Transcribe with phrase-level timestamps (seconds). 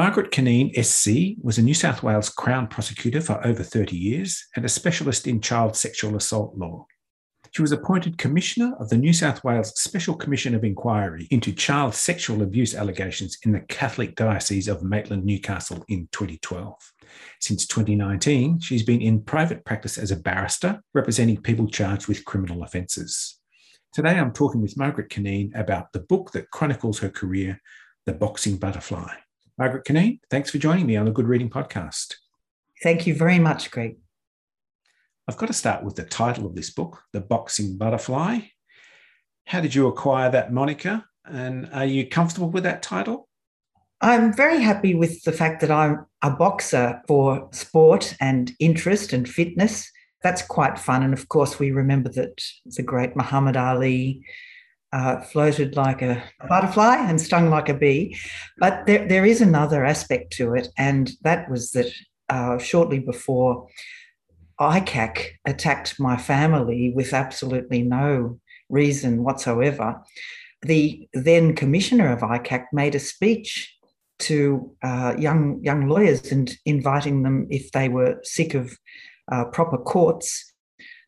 [0.00, 4.64] Margaret Cunneen SC was a New South Wales Crown prosecutor for over 30 years and
[4.64, 6.86] a specialist in child sexual assault law.
[7.50, 11.94] She was appointed Commissioner of the New South Wales Special Commission of Inquiry into child
[11.94, 16.74] sexual abuse allegations in the Catholic Diocese of Maitland Newcastle in 2012.
[17.40, 22.62] Since 2019, she's been in private practice as a barrister representing people charged with criminal
[22.62, 23.38] offences.
[23.92, 27.60] Today, I'm talking with Margaret Cunneen about the book that chronicles her career,
[28.06, 29.12] The Boxing Butterfly.
[29.60, 32.14] Margaret Cunneen, thanks for joining me on the Good Reading Podcast.
[32.82, 33.98] Thank you very much, Greg.
[35.28, 38.38] I've got to start with the title of this book, The Boxing Butterfly.
[39.44, 41.04] How did you acquire that moniker?
[41.26, 43.28] And are you comfortable with that title?
[44.00, 49.28] I'm very happy with the fact that I'm a boxer for sport and interest and
[49.28, 49.92] fitness.
[50.22, 51.02] That's quite fun.
[51.02, 54.24] And of course, we remember that the great Muhammad Ali
[54.92, 58.16] uh, floated like a butterfly and stung like a bee.
[58.58, 61.92] But there, there is another aspect to it, and that was that
[62.28, 63.68] uh, shortly before
[64.60, 70.00] ICAC attacked my family with absolutely no reason whatsoever,
[70.62, 73.74] the then commissioner of ICAC made a speech
[74.18, 78.76] to uh, young young lawyers and inviting them if they were sick of
[79.32, 80.52] uh, proper courts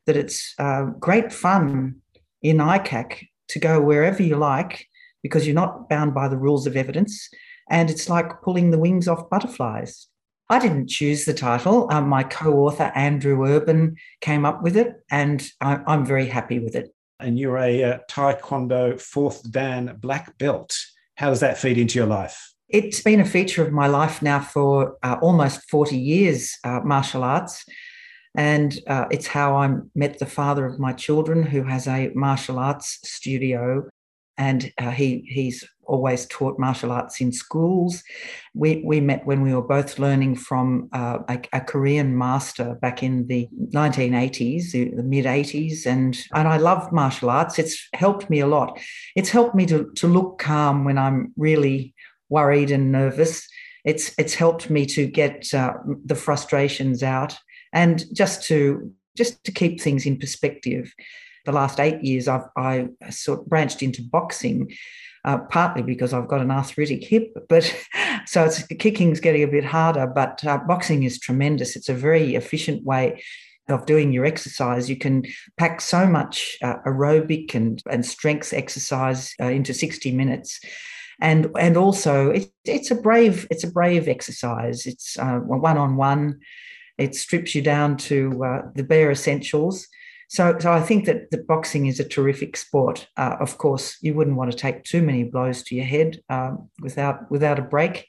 [0.06, 1.97] that it's uh, great fun
[2.41, 4.86] in ICAC to go wherever you like
[5.22, 7.28] because you're not bound by the rules of evidence.
[7.70, 10.09] And it's like pulling the wings off butterflies.
[10.48, 11.89] I didn't choose the title.
[11.91, 16.59] Um, my co author, Andrew Urban, came up with it, and I, am very happy
[16.59, 16.94] with it.
[17.20, 20.77] And you're a uh, Taekwondo fourth Dan black belt.
[21.16, 22.53] How does that feed into your life?
[22.69, 27.22] It's been a feature of my life now for uh, almost 40 years, uh, martial
[27.22, 27.65] arts.
[28.34, 32.59] And uh, it's how I met the father of my children, who has a martial
[32.59, 33.88] arts studio.
[34.38, 38.03] And uh, he he's always taught martial arts in schools.
[38.54, 43.03] We, we met when we were both learning from uh, a, a, Korean master back
[43.03, 45.87] in the 1980s, the, the mid 80s.
[45.87, 47.59] And, and I love martial arts.
[47.59, 48.81] It's helped me a lot.
[49.16, 51.94] It's helped me to, to look calm when I'm really
[52.28, 53.47] worried and nervous.
[53.84, 57.37] It's, it's helped me to get uh, the frustrations out
[57.72, 60.93] and just to just to keep things in perspective
[61.44, 64.71] the last eight years i've i sort of branched into boxing
[65.25, 67.72] uh, partly because I've got an arthritic hip, but
[68.27, 70.06] so it's kicking's getting a bit harder.
[70.06, 71.77] But uh, boxing is tremendous.
[71.77, 73.22] It's a very efficient way
[73.69, 74.91] of doing your exercise.
[74.91, 75.25] You can
[75.56, 80.60] pack so much uh, aerobic and and strength exercise uh, into sixty minutes.
[81.21, 84.87] And, and also it, it's a brave it's a brave exercise.
[84.87, 86.41] It's one on one.
[87.03, 89.87] It strips you down to uh, the bare essentials.
[90.29, 93.07] So, so I think that the boxing is a terrific sport.
[93.19, 96.71] Uh, of course, you wouldn't want to take too many blows to your head um,
[96.81, 98.07] without without a break,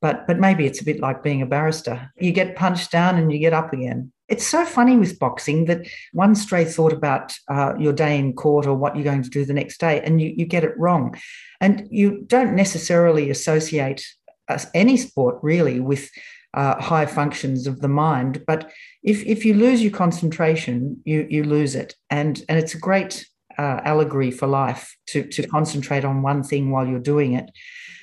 [0.00, 2.10] but but maybe it's a bit like being a barrister.
[2.18, 4.12] You get punched down and you get up again.
[4.28, 8.66] It's so funny with boxing that one stray thought about uh, your day in court
[8.66, 11.18] or what you're going to do the next day, and you, you get it wrong.
[11.60, 14.06] And you don't necessarily associate
[14.48, 16.10] uh, any sport really with
[16.54, 18.44] uh, high functions of the mind.
[18.46, 18.70] But
[19.02, 21.94] if, if you lose your concentration, you, you lose it.
[22.10, 23.26] And, and it's a great
[23.58, 27.50] uh, allegory for life to, to concentrate on one thing while you're doing it.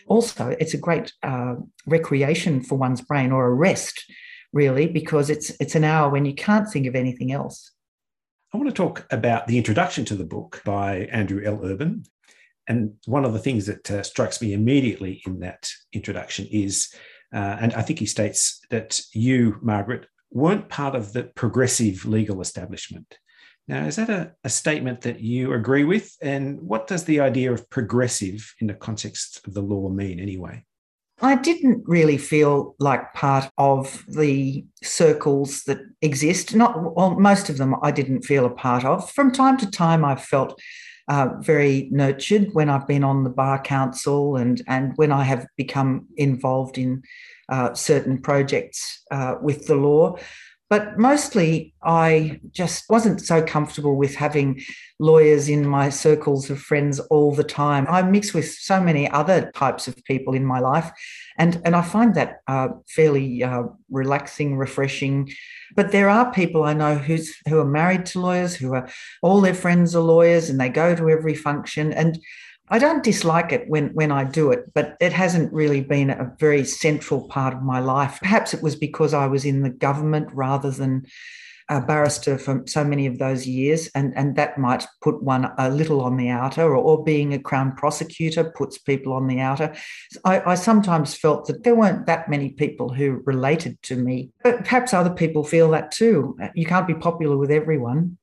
[0.07, 1.55] Also, it's a great uh,
[1.87, 4.05] recreation for one's brain or a rest,
[4.53, 7.71] really, because it's, it's an hour when you can't think of anything else.
[8.53, 11.59] I want to talk about the introduction to the book by Andrew L.
[11.63, 12.03] Urban.
[12.67, 16.93] And one of the things that uh, strikes me immediately in that introduction is
[17.33, 22.41] uh, and I think he states that you, Margaret, weren't part of the progressive legal
[22.41, 23.17] establishment.
[23.67, 26.15] Now, is that a, a, statement that you agree with?
[26.21, 30.65] And what does the idea of progressive in the context of the law mean anyway?
[31.21, 36.53] I didn't really feel like part of the circles that exist.
[36.53, 39.09] Not well, most of them I didn't feel a part of.
[39.11, 40.59] From time to time, I felt
[41.07, 45.47] uh, very nurtured when I've been on the bar council and and when I have
[45.57, 47.03] become involved in
[47.49, 50.17] uh, certain projects uh, with the law.
[50.67, 54.61] But mostly, I just wasn't so comfortable with having
[54.99, 57.85] lawyers in my circles of friends all the time.
[57.87, 60.91] I mix with so many other types of people in my life,
[61.37, 65.31] And, and I find that uh, fairly uh, relaxing, refreshing.
[65.75, 68.87] But there are people I know who's, who are married to lawyers, who are
[69.21, 71.91] all their friends are lawyers and they go to every function.
[71.91, 72.19] And
[72.69, 76.33] I don't dislike it when, when I do it, but it hasn't really been a
[76.39, 78.19] very central part of my life.
[78.21, 81.05] Perhaps it was because I was in the government rather than
[81.69, 85.69] a barrister for so many of those years, and, and that might put one a
[85.69, 89.73] little on the outer, or, or being a Crown prosecutor puts people on the outer.
[90.23, 94.59] I, I sometimes felt that there weren't that many people who related to me, but
[94.59, 96.37] perhaps other people feel that too.
[96.41, 98.17] Uh, you can't be popular with everyone.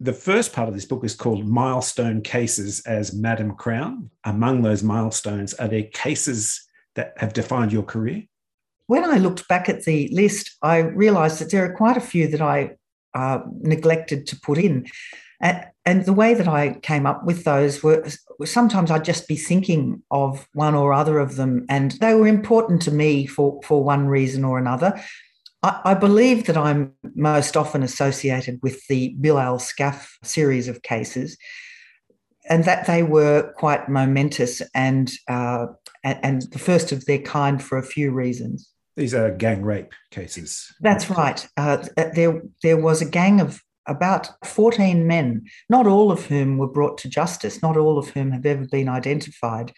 [0.00, 4.10] The first part of this book is called Milestone Cases as Madam Crown.
[4.24, 6.64] Among those milestones, are there cases
[6.94, 8.22] that have defined your career?
[8.88, 12.26] When I looked back at the list, I realised that there are quite a few
[12.28, 12.76] that I
[13.14, 14.86] uh, neglected to put in.
[15.40, 18.06] And, the way that I came up with those were,
[18.38, 22.26] were sometimes I'd just be thinking of one or other of them, and they were
[22.26, 25.02] important to me for, for one reason or another.
[25.62, 31.38] I, I believe that I'm most often associated with the Bilal Skaf series of cases,
[32.50, 35.68] and that they were quite momentous and, uh,
[36.04, 38.70] and, and the first of their kind for a few reasons.
[38.98, 40.74] These are gang rape cases.
[40.80, 41.46] That's right.
[41.56, 46.66] Uh, there, there was a gang of about 14 men, not all of whom were
[46.66, 49.72] brought to justice, not all of whom have ever been identified,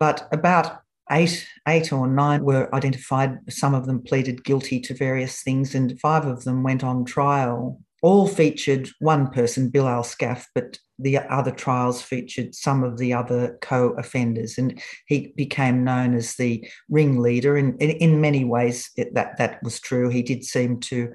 [0.00, 0.80] but about
[1.10, 3.40] eight, eight or nine were identified.
[3.50, 7.78] Some of them pleaded guilty to various things, and five of them went on trial
[8.02, 13.58] all featured one person, Bilal Skaf, but the other trials featured some of the other
[13.62, 17.56] co-offenders, and he became known as the ringleader.
[17.56, 20.08] And in, in many ways, it, that that was true.
[20.08, 21.12] He did seem to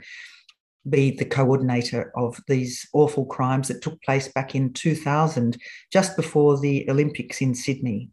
[0.89, 5.57] be the coordinator of these awful crimes that took place back in 2000,
[5.91, 8.09] just before the Olympics in Sydney.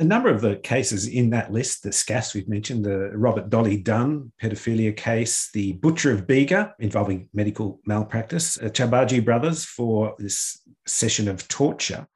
[0.00, 3.76] A number of the cases in that list, the Skafs we've mentioned, the Robert Dolly
[3.76, 10.60] Dunn pedophilia case, the Butcher of Bega involving medical malpractice, the Chabaji brothers for this
[10.86, 12.06] session of torture.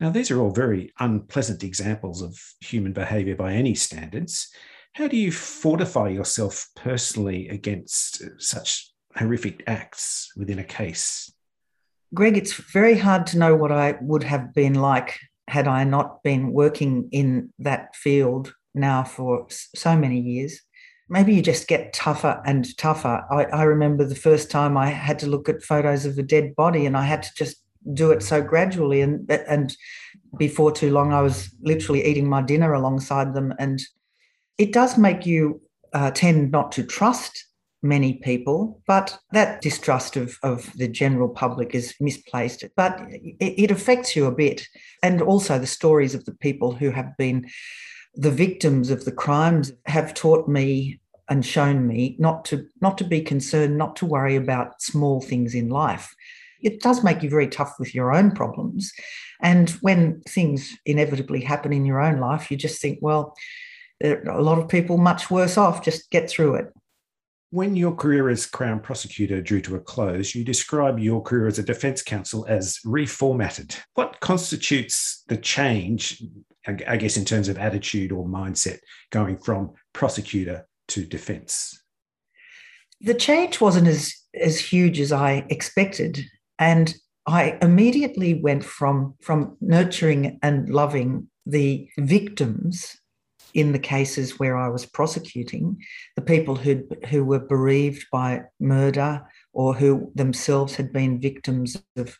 [0.00, 4.52] Now, these are all very unpleasant examples of human behavior by any standards.
[4.94, 11.32] How do you fortify yourself personally against uh, such horrific acts within a case?
[12.12, 16.22] Greg, it's very hard to know what I would have been like had I not
[16.22, 20.60] been working in that field now for so many years,
[21.08, 23.24] maybe you just get tougher and tougher.
[23.30, 26.54] I, I, remember the first time I had to look at photos of a dead
[26.54, 27.56] body, and I had to just
[27.94, 29.00] do it so gradually.
[29.00, 29.74] And and
[30.36, 33.80] before too long, I was literally eating my dinner alongside them, and
[34.58, 35.60] it does make you
[35.92, 37.47] uh, tend not to trust
[37.82, 42.64] many people, but that distrust of, of the general public is misplaced.
[42.76, 44.66] But it, it affects you a bit.
[45.02, 47.48] And also the stories of the people who have been
[48.14, 53.04] the victims of the crimes have taught me and shown me not to not to
[53.04, 56.14] be concerned, not to worry about small things in life.
[56.60, 58.92] It does make you very tough with your own problems.
[59.40, 63.36] And when things inevitably happen in your own life, you just think, well,
[64.02, 66.72] a lot of people much worse off, just get through it.
[67.50, 71.58] When your career as Crown prosecutor drew to a close, you describe your career as
[71.58, 73.78] a defence counsel as reformatted.
[73.94, 76.22] What constitutes the change,
[76.66, 78.80] I guess, in terms of attitude or mindset
[79.10, 81.82] going from prosecutor to defence?
[83.00, 86.20] The change wasn't as, as huge as I expected.
[86.58, 86.94] And
[87.26, 92.97] I immediately went from, from nurturing and loving the victims
[93.58, 95.82] in the cases where I was prosecuting,
[96.14, 99.22] the people who who were bereaved by murder
[99.52, 102.16] or who themselves had been victims of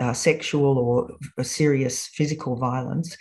[0.00, 3.16] uh, sexual or serious physical violence.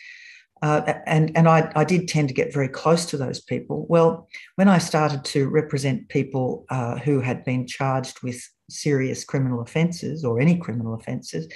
[0.62, 3.88] Uh, and and I, I did tend to get very close to those people.
[3.90, 9.62] Well, when I started to represent people uh, who had been charged with serious criminal
[9.62, 11.48] offences or any criminal offences,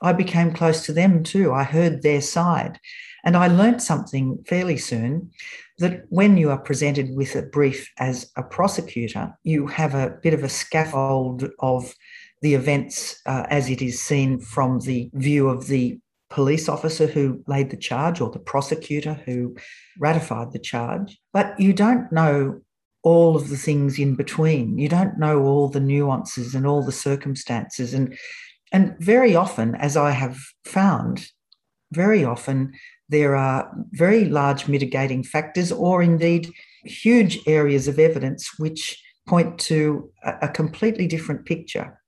[0.00, 1.52] I became close to them too.
[1.52, 2.78] I heard their side.
[3.24, 5.30] And I learnt something fairly soon
[5.78, 10.34] that when you are presented with a brief as a prosecutor, you have a bit
[10.34, 11.94] of a scaffold of
[12.40, 15.98] the events uh, as it is seen from the view of the
[16.30, 19.54] police officer who laid the charge or the prosecutor who
[19.98, 21.18] ratified the charge.
[21.32, 22.62] But you don't know
[23.02, 24.78] all of the things in between.
[24.78, 27.94] You don't know all the nuances and all the circumstances.
[27.94, 28.16] And,
[28.72, 31.26] and very often, as I have found,
[31.92, 32.72] very often
[33.12, 36.50] there are very large mitigating factors, or indeed
[36.84, 42.00] huge areas of evidence which point to a, completely different picture.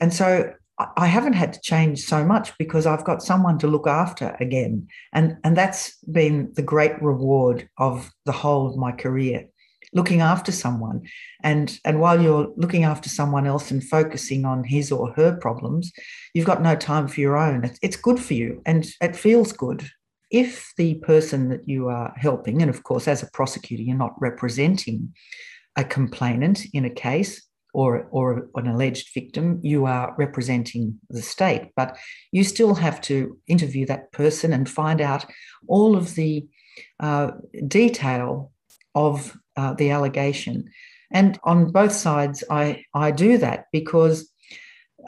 [0.00, 0.52] And so
[0.96, 4.86] I haven't had to change so much because I've got someone to look after again.
[5.12, 9.46] And, and that's been the great reward of the whole of my career
[9.92, 11.02] looking after someone.
[11.42, 15.92] And, and while you're looking after someone else and focusing on his or her problems,
[16.34, 17.64] you've got no time for your own.
[17.64, 19.86] It's, it's good for you and it feels good.
[20.32, 24.20] If the person that you are helping, and of course, as a prosecutor, you're not
[24.20, 25.14] representing
[25.76, 31.70] a complainant in a case, or, or an alleged victim, you are representing the state.
[31.74, 31.96] But
[32.30, 35.24] you still have to interview that person and find out
[35.66, 36.46] all of the
[37.00, 37.32] uh,
[37.66, 38.52] detail
[38.94, 40.70] of uh, the allegation.
[41.10, 44.31] And on both sides, I, I do that because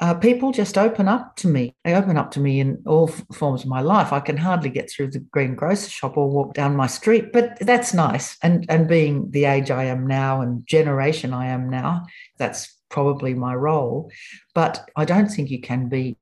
[0.00, 1.74] uh, people just open up to me.
[1.84, 4.12] They open up to me in all forms of my life.
[4.12, 7.58] I can hardly get through the green grocery shop or walk down my street, but
[7.60, 8.36] that's nice.
[8.42, 12.06] And and being the age I am now and generation I am now,
[12.38, 14.10] that's probably my role.
[14.54, 16.16] But I don't think you can be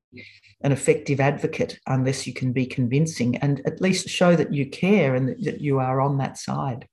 [0.61, 5.13] an effective advocate unless you can be convincing and at least show that you care
[5.13, 6.87] and that you are on that side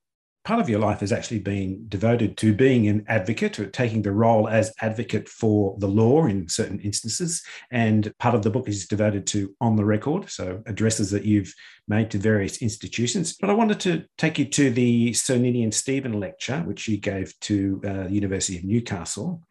[0.44, 4.12] part of your life has actually been devoted to being an advocate or taking the
[4.12, 7.42] role as advocate for the law in certain instances.
[7.70, 11.54] And part of the book is devoted to on the record, so addresses that you've
[11.88, 13.36] made to various institutions.
[13.38, 17.38] But I wanted to take you to the Sir Ninian Stephen lecture, which you gave
[17.40, 19.42] to uh, the University of Newcastle.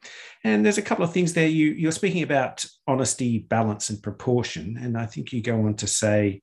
[0.44, 1.48] And there's a couple of things there.
[1.48, 4.78] You, you're speaking about honesty, balance, and proportion.
[4.82, 6.42] And I think you go on to say,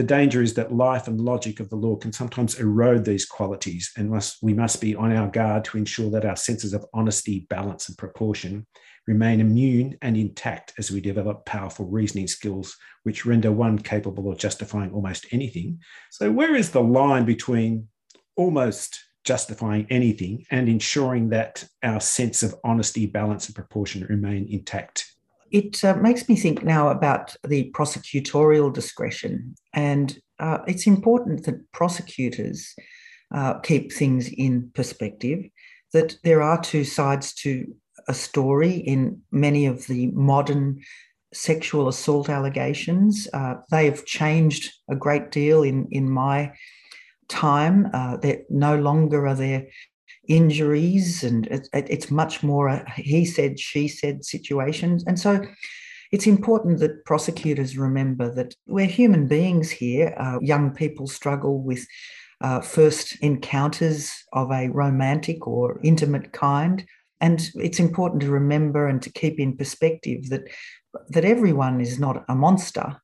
[0.00, 3.92] the danger is that life and logic of the law can sometimes erode these qualities,
[3.98, 7.46] and must, we must be on our guard to ensure that our senses of honesty,
[7.50, 8.66] balance, and proportion
[9.06, 14.38] remain immune and intact as we develop powerful reasoning skills which render one capable of
[14.38, 15.78] justifying almost anything.
[16.10, 17.88] So, where is the line between
[18.36, 25.12] almost justifying anything and ensuring that our sense of honesty, balance, and proportion remain intact
[25.50, 29.54] it uh, makes me think now about the prosecutorial discretion.
[29.74, 32.74] And uh, it's important that prosecutors
[33.34, 35.44] uh, keep things in perspective,
[35.92, 37.66] that there are two sides to
[38.08, 40.80] a story in many of the modern
[41.32, 43.28] sexual assault allegations.
[43.32, 46.52] Uh, they've changed a great deal in, in my
[47.28, 47.88] time.
[47.92, 48.16] Uh,
[48.48, 49.66] no longer are there
[50.30, 55.04] injuries, and it, it, it's much more a he said, she said situations.
[55.06, 55.44] And so
[56.12, 60.14] it's important that prosecutors remember that we're human beings here.
[60.16, 61.84] Uh, young people struggle with
[62.40, 66.86] uh, first encounters of a romantic or intimate kind.
[67.20, 70.44] And it's important to remember and to keep in perspective that,
[71.10, 72.96] that everyone is not a monster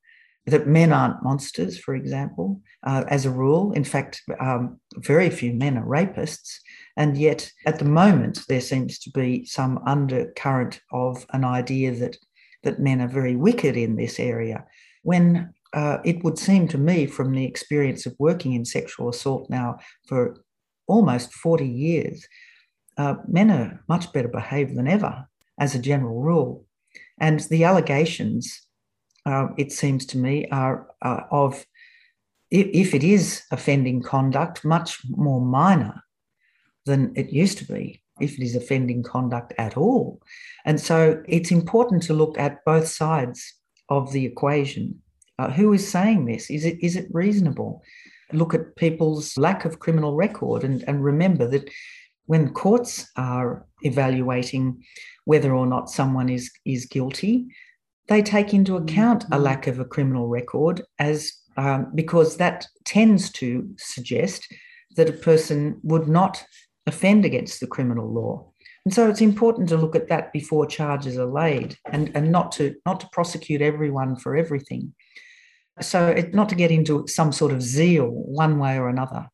[0.47, 3.73] that men aren't monsters, for example, uh, as a rule.
[3.73, 6.59] In fact, um, very few men are rapists.
[6.95, 12.17] And yet, at the moment, there seems to be some undercurrent of an idea that,
[12.63, 14.65] that men are very wicked in this area.
[15.03, 19.49] When uh, it would seem to me, from the experience of working in sexual assault
[19.49, 20.41] now for
[20.87, 22.25] almost 40 years,
[22.97, 25.27] uh, men are much better behaved than ever,
[25.59, 26.65] as a general rule.
[27.19, 28.66] And the allegations
[29.27, 31.65] uh, it seems to me, are of,
[32.49, 36.01] if it is offending conduct, much more minor
[36.85, 40.21] than it used to be, if it is offending conduct at all.
[40.65, 43.53] And so it's important to look at both sides
[43.89, 45.01] of the equation.
[45.37, 46.49] Uh, who is saying this?
[46.49, 47.83] Is it, is it reasonable?
[48.31, 51.69] Look at people's lack of criminal record and, and remember that
[52.27, 54.83] when courts are evaluating
[55.25, 57.47] whether or not someone is, is guilty,
[58.07, 59.43] they take into account a mm-hmm.
[59.43, 64.47] lack of a criminal record as um, because that tends to suggest
[64.95, 66.43] that a person would not
[66.85, 68.51] offend against the criminal law.
[68.85, 72.51] And so it's important to look at that before charges are laid and, and not
[72.53, 74.93] to not to prosecute everyone for everything.
[75.81, 79.27] So it, not to get into some sort of zeal one way or another.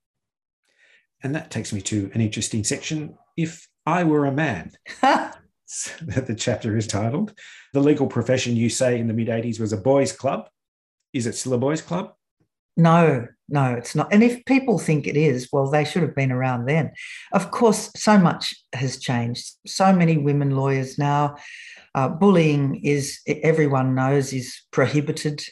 [1.22, 3.18] And that takes me to an interesting section.
[3.38, 4.72] If I were a man,
[6.01, 7.34] that the chapter is titled.
[7.74, 10.50] The legal profession, you say, in the mid 80s was a boys' club.
[11.13, 12.13] Is it still a boys' club?
[12.75, 14.12] No, no, it's not.
[14.12, 16.92] And if people think it is, well, they should have been around then.
[17.32, 19.51] Of course, so much has changed.
[19.68, 21.36] So many women lawyers now.
[21.94, 25.44] Uh, bullying is, everyone knows, is prohibited.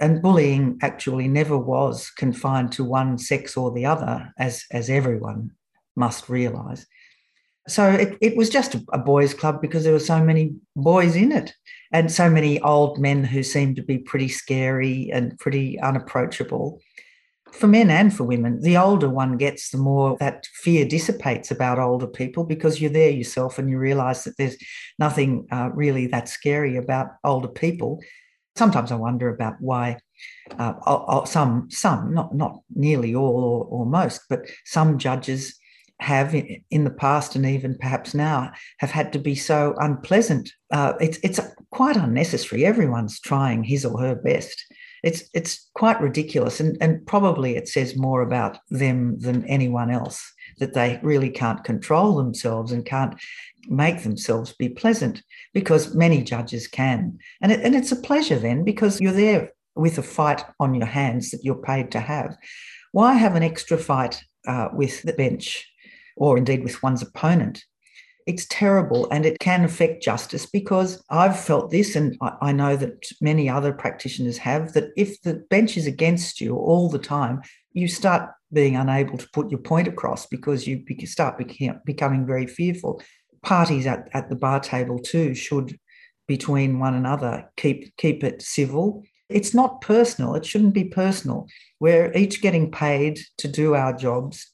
[0.00, 5.52] And bullying actually never was confined to one sex or the other, as, as everyone
[5.94, 6.84] must realise.
[7.68, 11.32] So it, it was just a boys' club because there were so many boys in
[11.32, 11.52] it
[11.92, 16.80] and so many old men who seemed to be pretty scary and pretty unapproachable.
[17.52, 21.78] for men and for women, the older one gets, the more that fear dissipates about
[21.78, 24.56] older people because you're there yourself and you realize that there's
[24.98, 28.00] nothing uh, really that scary about older people.
[28.56, 29.98] Sometimes I wonder about why
[30.58, 35.58] uh, some, some, not not nearly all or, or most, but some judges
[36.00, 40.52] have in, the past and even perhaps now have had to be so unpleasant.
[40.70, 42.64] Uh, it's it's quite unnecessary.
[42.64, 44.62] Everyone's trying his or her best.
[45.02, 50.32] It's it's quite ridiculous, and and probably it says more about them than anyone else
[50.58, 53.14] that they really can't control themselves and can't
[53.68, 55.22] make themselves be pleasant
[55.52, 59.98] because many judges can, and it, and it's a pleasure then because you're there with
[59.98, 62.36] a fight on your hands that you're paid to have.
[62.92, 65.66] Why have an extra fight uh, with the bench
[66.16, 67.64] or indeed with one's opponent?
[68.26, 73.06] It's terrible and it can affect justice because I've felt this, and I know that
[73.20, 77.42] many other practitioners have, that if the bench is against you all the time,
[77.72, 81.40] you start being unable to put your point across because you start
[81.84, 83.00] becoming very fearful.
[83.42, 85.78] Parties at, at the bar table too should
[86.26, 90.34] between one another keep keep it civil it's not personal.
[90.34, 91.46] It shouldn't be personal.
[91.80, 94.52] We're each getting paid to do our jobs.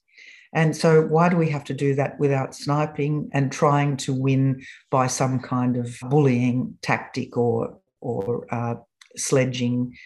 [0.55, 4.65] And so, why do we have to do that without sniping and trying to win
[4.91, 8.75] by some kind of bullying tactic or or uh,
[9.17, 9.97] sledging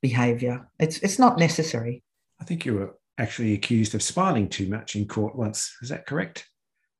[0.00, 0.68] behaviour?
[0.78, 2.04] It's it's not necessary.
[2.40, 5.74] I think you were actually accused of smiling too much in court once.
[5.82, 6.46] Is that correct?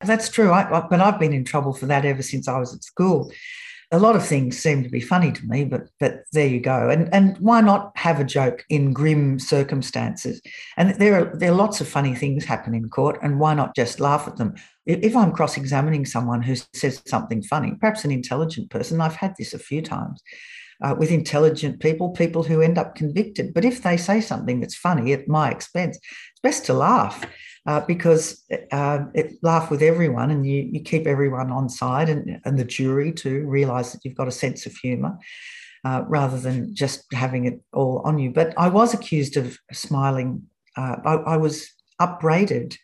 [0.01, 0.53] That's true.
[0.53, 3.31] I, but I've been in trouble for that ever since I was at school
[3.93, 6.89] a lot of things seem to be funny to me, but but there you go.
[6.89, 10.41] And and why not have a joke in grim circumstances?
[10.77, 13.77] And there are there are lots of funny things happen in court, and why not
[13.77, 14.55] just laugh at them?
[14.87, 19.55] If I'm cross-examining someone who says something funny, perhaps an intelligent person, I've had this
[19.55, 20.23] a few times.
[20.83, 23.55] Uh, with intelligent people, people who end up convicted.
[23.55, 27.25] But if they say something that's funny at my expense, it's best to laugh
[27.67, 32.41] uh, because uh, it laugh with everyone and you, you keep everyone on side and,
[32.45, 35.19] and the jury to realize that you've got a sense of humor
[35.85, 38.31] uh, rather than just having it all on you.
[38.31, 40.43] But I was accused of smiling.
[40.77, 41.69] Uh, I, I, was
[41.99, 42.77] upbraided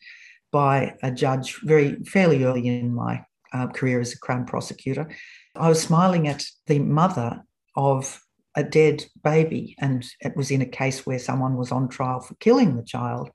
[0.51, 5.11] by a judge very fairly early in my uh, career as a Crown prosecutor.
[5.57, 7.43] I was smiling at the mother
[7.77, 8.22] of
[8.55, 9.75] a dead baby.
[9.79, 13.31] And it was in a case where someone was on trial for killing the child.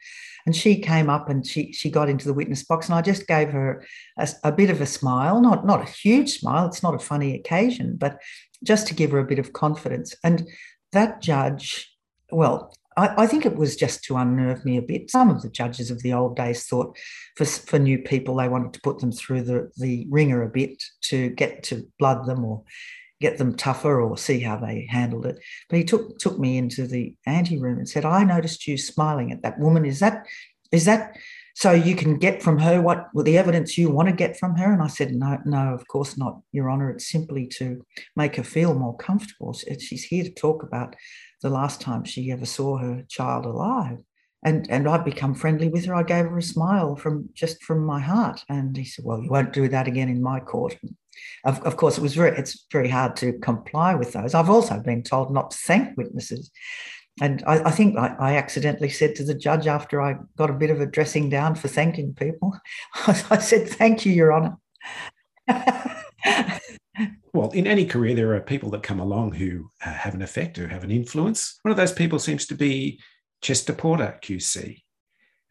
[0.45, 3.27] And she came up and she, she got into the witness box, and I just
[3.27, 3.85] gave her
[4.17, 7.35] a, a bit of a smile, not, not a huge smile, it's not a funny
[7.35, 8.19] occasion, but
[8.63, 10.15] just to give her a bit of confidence.
[10.23, 10.47] And
[10.91, 11.93] that judge,
[12.31, 15.11] well, I, think it was just to unnerve me a bit.
[15.11, 16.97] Some of the judges of the old days thought
[17.35, 20.83] for, for new people, they wanted to put them through the, the wringer a bit
[21.03, 22.63] to get to blood them or
[23.19, 25.39] get them tougher or see how they handled it.
[25.69, 29.31] But he took took me into the ante room and said, "I noticed you smiling
[29.31, 29.85] at that woman.
[29.85, 30.25] Is that
[30.71, 31.17] is that
[31.55, 34.55] so you can get from her what well, the evidence you want to get from
[34.55, 36.91] her?" And I said, "No, no, of course not, Your Honour.
[36.91, 39.53] It's simply to make her feel more comfortable.
[39.53, 40.95] She's here to talk about
[41.41, 43.99] the last time she ever saw her child alive."
[44.43, 45.95] and and I'd become friendly with her.
[45.95, 49.29] I gave her a smile from just from my heart, and he said, "Well, you
[49.29, 50.77] won't do that again in my court."
[51.43, 54.33] Of, of, course, it was very it's very hard to comply with those.
[54.33, 56.51] I've also been told not to thank witnesses,
[57.21, 60.53] and I, I think I, I, accidentally said to the judge after I got a
[60.53, 62.57] bit of a dressing down for thanking people,
[63.07, 64.57] I said, "Thank you, Your Honour."
[67.33, 70.57] well, in any career, there are people that come along who uh, have an effect,
[70.57, 71.59] who have an influence.
[71.63, 72.99] One of those people seems to be
[73.41, 74.81] Chester Porter QC,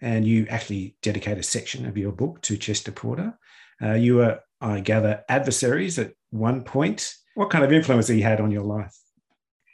[0.01, 3.39] and you actually dedicate a section of your book to Chester Porter.
[3.83, 7.13] Uh, you were I gather, adversaries at one point.
[7.35, 8.97] What kind of influence he had on your life?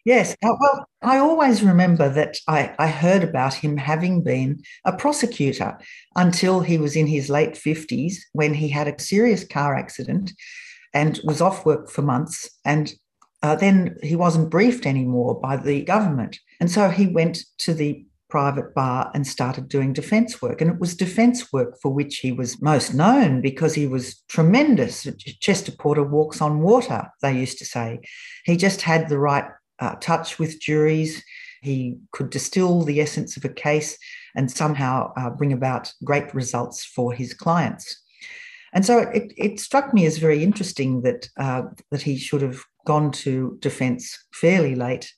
[0.04, 0.32] Yes.
[0.42, 5.78] Uh, well, I always remember that I, I, heard about him having been a prosecutor
[6.16, 10.32] until he was in his late 50s when he had a serious car accident
[10.92, 12.50] and was off work for months.
[12.64, 12.92] And
[13.44, 16.38] uh, then he wasn't briefed anymore by the government.
[16.58, 20.62] And so he went to the private bar and started doing defence work.
[20.62, 25.06] And it was defence work for which he was most known because he was tremendous.
[25.40, 28.00] Chester Porter walks on water, they used to say.
[28.46, 29.44] He just had the right
[29.80, 31.22] uh, touch with juries.
[31.60, 33.98] He could distill the essence of a case
[34.34, 38.02] and somehow uh, bring about great results for his clients.
[38.72, 42.62] And so it, it struck me as very interesting that uh, that he should have
[42.86, 45.12] gone to defence fairly late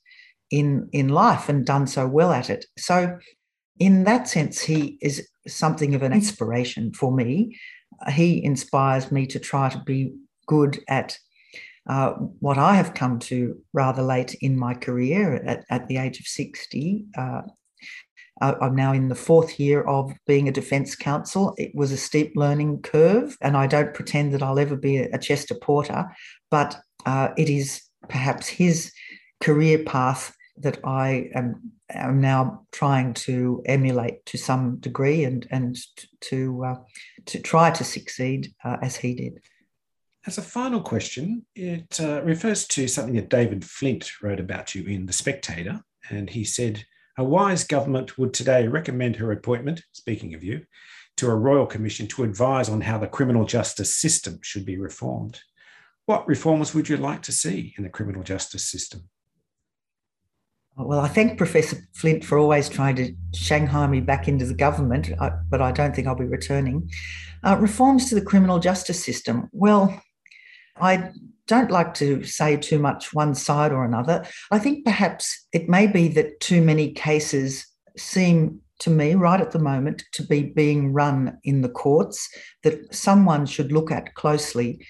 [0.59, 2.65] in in life and done so well at it.
[2.77, 2.97] So,
[3.79, 7.57] in that sense, he is something of an inspiration for me.
[8.13, 9.99] He inspires me to try to be
[10.47, 11.17] good at
[11.89, 13.37] uh, what I have come to
[13.73, 17.05] rather late in my career at, at the age of 60.
[17.17, 17.41] Uh,
[18.41, 21.53] Uh, I'm now in the fourth year of being a defence counsel.
[21.57, 25.17] It was a steep learning curve, and I don't pretend that I'll ever be a
[25.17, 26.05] Chester Porter,
[26.51, 28.91] but uh, it is perhaps his
[29.39, 35.77] career path that I am, am now trying to emulate to some degree and and
[36.21, 36.75] to uh,
[37.25, 39.41] to try to succeed uh, as he did.
[40.27, 44.83] As a final question, it uh, refers to something that David Flint wrote about you
[44.85, 46.85] in The Spectator, and he said,
[47.17, 49.83] "A wise government would today recommend her appointment.
[49.91, 50.65] Speaking of you."
[51.19, 55.39] To a royal commission to advise on how the criminal justice system should be reformed.
[56.07, 59.09] What reforms would you like to see in the criminal justice system?
[60.77, 65.09] Well, I thank Professor Flint for always trying to Shanghai me back into the government,
[65.49, 66.89] but I don't think I'll be returning.
[67.43, 69.47] Uh, reforms to the criminal justice system.
[69.53, 70.01] Well,
[70.75, 71.11] I
[71.47, 74.25] don't like to say too much one side or another.
[74.51, 79.51] I think perhaps it may be that too many cases seem to me right at
[79.51, 82.27] the moment to be being run in the courts
[82.63, 84.85] that someone should look at closely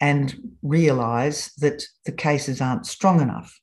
[0.00, 3.60] and realise that the cases aren't strong enough.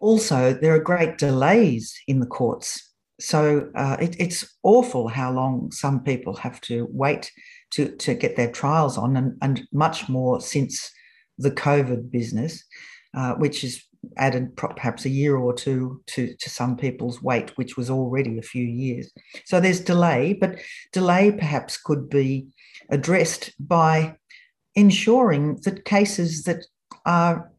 [0.00, 2.92] Also, there are great delays in the courts.
[3.20, 7.30] So uh, it, it's awful how long some people have to wait
[7.72, 10.90] to, to get their trials on, and, and much more since
[11.38, 12.64] the COVID business,
[13.14, 13.82] uh, which has
[14.16, 18.42] added perhaps a year or two to, to some people's wait, which was already a
[18.42, 19.12] few years.
[19.44, 20.58] So there's delay, but
[20.92, 22.46] delay perhaps could be
[22.88, 24.16] addressed by
[24.74, 26.64] ensuring that cases that
[27.04, 27.52] are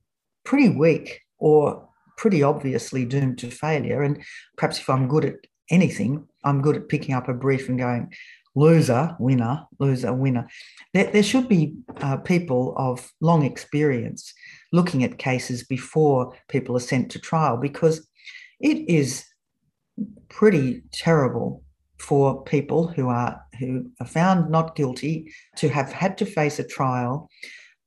[0.43, 1.87] pretty weak or
[2.21, 4.23] pretty obviously doomed to failure, and
[4.55, 5.37] perhaps if I'm good at
[5.71, 8.13] anything, I'm good at picking up a brief and going,
[8.55, 10.47] loser, winner, loser, winner.
[10.93, 14.35] There, there should be uh, people of long experience
[14.71, 18.07] looking at cases before people are sent to trial because
[18.59, 19.25] it is
[20.29, 21.63] pretty terrible
[21.97, 26.63] for people who are who are found not guilty to have had to face a
[26.63, 27.29] trial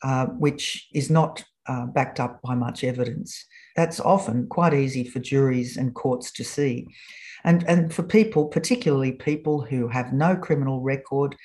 [0.02, 3.46] uh, which is not uh, backed up by much evidence.
[3.76, 6.88] That's often quite easy for juries and courts to see.
[7.44, 11.36] And, and for people, particularly people who have no criminal record,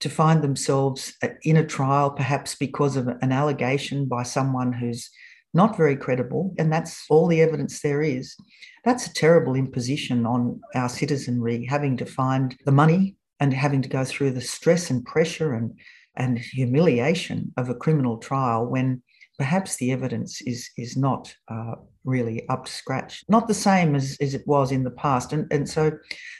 [0.00, 5.10] to find themselves uh, in a trial, perhaps because of an allegation by someone who's
[5.54, 8.36] not very credible, and that's all the evidence there is.
[8.84, 13.88] That's a terrible imposition on our citizenry, having to find the money and having to
[13.88, 15.72] go through the stress and pressure and,
[16.14, 19.02] and humiliation of a criminal trial when
[19.38, 24.16] perhaps the evidence is, is not uh, really up to scratch, not the same as,
[24.20, 25.32] as it was in the past.
[25.32, 25.92] And, and so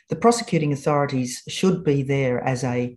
[0.09, 2.97] the prosecuting authorities should be there as a,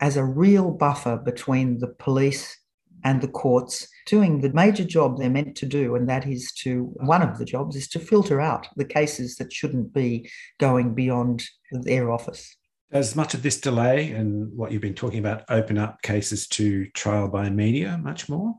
[0.00, 2.58] as a real buffer between the police
[3.04, 6.92] and the courts doing the major job they're meant to do, and that is to
[6.96, 11.44] one of the jobs is to filter out the cases that shouldn't be going beyond
[11.70, 12.56] their office.
[12.92, 16.86] Does much of this delay and what you've been talking about open up cases to
[16.90, 18.54] trial by media much more?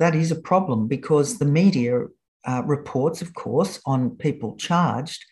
[0.00, 2.06] That is a problem because the media
[2.50, 5.24] uh, reports, of course, on people charged,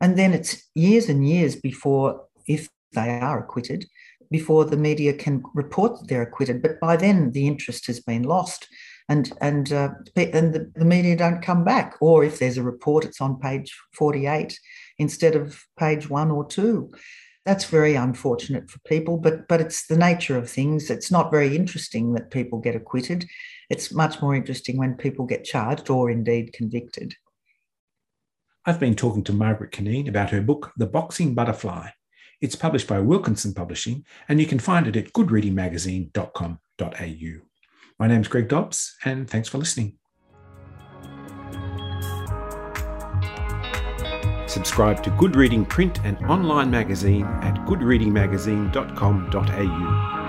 [0.00, 2.08] and then it's years and years before,
[2.48, 3.84] if they are acquitted,
[4.30, 6.62] before the media can report that they're acquitted.
[6.62, 8.66] But by then, the interest has been lost,
[9.08, 11.96] and and uh, and the, the media don't come back.
[12.00, 14.58] Or if there's a report, it's on page forty-eight
[14.96, 16.90] instead of page one or two.
[17.44, 20.88] That's very unfortunate for people, but but it's the nature of things.
[20.88, 23.26] It's not very interesting that people get acquitted.
[23.70, 27.14] It's much more interesting when people get charged or indeed convicted.
[28.66, 31.90] I've been talking to Margaret Cunneen about her book, The Boxing Butterfly
[32.44, 37.46] it's published by Wilkinson Publishing, and you can find it at goodreadingmagazine.com.au.
[37.98, 39.96] My name's Greg Dobbs, and thanks for listening.
[44.46, 50.23] Subscribe to Good Reading print and online magazine at goodreadingmagazine.com.au.